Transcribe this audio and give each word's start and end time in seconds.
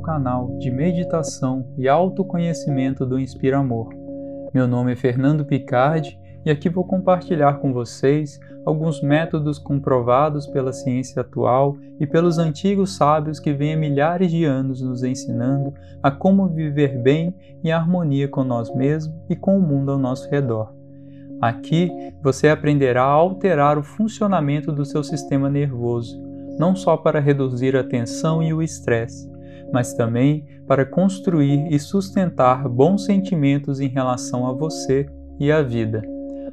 canal 0.00 0.58
de 0.58 0.68
meditação 0.68 1.64
e 1.78 1.88
autoconhecimento 1.88 3.06
do 3.06 3.18
Inspira 3.18 3.58
Amor. 3.58 3.88
Meu 4.52 4.66
nome 4.66 4.92
é 4.92 4.96
Fernando 4.96 5.44
Picardi 5.44 6.18
e 6.44 6.50
aqui 6.50 6.68
vou 6.68 6.84
compartilhar 6.84 7.60
com 7.60 7.72
vocês 7.72 8.40
alguns 8.64 9.00
métodos 9.00 9.58
comprovados 9.58 10.46
pela 10.46 10.72
ciência 10.72 11.22
atual 11.22 11.76
e 12.00 12.06
pelos 12.06 12.36
antigos 12.36 12.96
sábios 12.96 13.38
que 13.38 13.52
vêm 13.52 13.74
há 13.74 13.76
milhares 13.76 14.30
de 14.30 14.44
anos 14.44 14.82
nos 14.82 15.04
ensinando 15.04 15.72
a 16.02 16.10
como 16.10 16.48
viver 16.48 16.98
bem 17.00 17.32
em 17.62 17.70
harmonia 17.70 18.26
com 18.26 18.42
nós 18.42 18.74
mesmos 18.74 19.16
e 19.30 19.36
com 19.36 19.56
o 19.56 19.62
mundo 19.62 19.92
ao 19.92 19.98
nosso 19.98 20.28
redor. 20.28 20.74
Aqui 21.40 21.90
você 22.22 22.48
aprenderá 22.48 23.02
a 23.02 23.10
alterar 23.10 23.78
o 23.78 23.84
funcionamento 23.84 24.72
do 24.72 24.84
seu 24.84 25.04
sistema 25.04 25.48
nervoso, 25.48 26.20
não 26.58 26.74
só 26.74 26.96
para 26.96 27.20
reduzir 27.20 27.76
a 27.76 27.84
tensão 27.84 28.42
e 28.42 28.52
o 28.52 28.62
estresse, 28.62 29.30
mas 29.72 29.94
também 29.94 30.44
para 30.66 30.84
construir 30.84 31.72
e 31.72 31.78
sustentar 31.78 32.68
bons 32.68 33.04
sentimentos 33.04 33.80
em 33.80 33.88
relação 33.88 34.46
a 34.46 34.52
você 34.52 35.06
e 35.38 35.50
à 35.52 35.62
vida. 35.62 36.02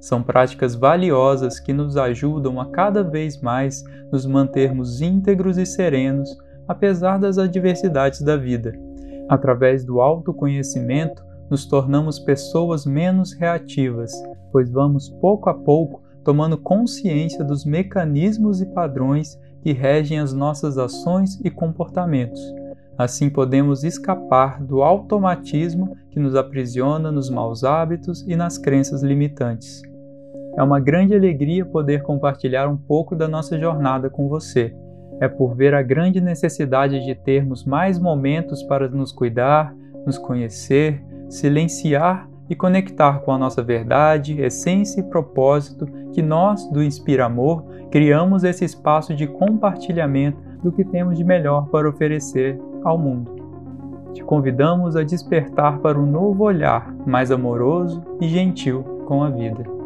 São 0.00 0.22
práticas 0.22 0.74
valiosas 0.74 1.60
que 1.60 1.72
nos 1.72 1.96
ajudam 1.96 2.60
a 2.60 2.66
cada 2.66 3.02
vez 3.02 3.40
mais 3.40 3.84
nos 4.10 4.24
mantermos 4.24 5.02
íntegros 5.02 5.58
e 5.58 5.66
serenos, 5.66 6.36
apesar 6.66 7.18
das 7.18 7.36
adversidades 7.36 8.22
da 8.22 8.36
vida. 8.36 8.72
Através 9.28 9.84
do 9.84 10.00
autoconhecimento, 10.00 11.22
nos 11.50 11.66
tornamos 11.66 12.18
pessoas 12.18 12.86
menos 12.86 13.32
reativas, 13.32 14.12
pois 14.50 14.70
vamos 14.70 15.10
pouco 15.20 15.50
a 15.50 15.54
pouco 15.54 16.02
tomando 16.24 16.56
consciência 16.56 17.44
dos 17.44 17.64
mecanismos 17.64 18.60
e 18.60 18.66
padrões 18.66 19.38
que 19.62 19.72
regem 19.72 20.18
as 20.18 20.32
nossas 20.32 20.78
ações 20.78 21.38
e 21.44 21.50
comportamentos. 21.50 22.40
Assim 23.00 23.30
podemos 23.30 23.82
escapar 23.82 24.62
do 24.62 24.82
automatismo 24.82 25.96
que 26.10 26.20
nos 26.20 26.34
aprisiona 26.34 27.10
nos 27.10 27.30
maus 27.30 27.64
hábitos 27.64 28.20
e 28.28 28.36
nas 28.36 28.58
crenças 28.58 29.02
limitantes. 29.02 29.80
É 30.54 30.62
uma 30.62 30.78
grande 30.78 31.14
alegria 31.14 31.64
poder 31.64 32.02
compartilhar 32.02 32.68
um 32.68 32.76
pouco 32.76 33.16
da 33.16 33.26
nossa 33.26 33.58
jornada 33.58 34.10
com 34.10 34.28
você. 34.28 34.76
É 35.18 35.28
por 35.28 35.56
ver 35.56 35.72
a 35.72 35.80
grande 35.80 36.20
necessidade 36.20 37.02
de 37.02 37.14
termos 37.14 37.64
mais 37.64 37.98
momentos 37.98 38.62
para 38.64 38.86
nos 38.86 39.12
cuidar, 39.12 39.74
nos 40.04 40.18
conhecer, 40.18 41.02
silenciar 41.26 42.28
e 42.50 42.56
conectar 42.56 43.20
com 43.20 43.30
a 43.30 43.38
nossa 43.38 43.62
verdade, 43.62 44.42
essência 44.42 45.00
e 45.00 45.04
propósito 45.04 45.86
que 46.12 46.20
nós, 46.20 46.68
do 46.70 46.82
Inspira 46.82 47.26
Amor, 47.26 47.64
criamos 47.92 48.42
esse 48.42 48.64
espaço 48.64 49.14
de 49.14 49.28
compartilhamento 49.28 50.38
do 50.60 50.72
que 50.72 50.84
temos 50.84 51.16
de 51.16 51.22
melhor 51.22 51.68
para 51.68 51.88
oferecer 51.88 52.60
ao 52.82 52.98
mundo. 52.98 53.36
Te 54.12 54.24
convidamos 54.24 54.96
a 54.96 55.04
despertar 55.04 55.78
para 55.78 55.98
um 55.98 56.06
novo 56.06 56.42
olhar 56.42 56.92
mais 57.06 57.30
amoroso 57.30 58.02
e 58.20 58.28
gentil 58.28 58.82
com 59.06 59.22
a 59.22 59.30
vida. 59.30 59.79